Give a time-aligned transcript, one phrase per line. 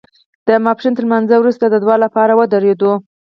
[0.47, 2.93] د ماسپښین تر لمانځه وروسته د دعا لپاره ودرېدو.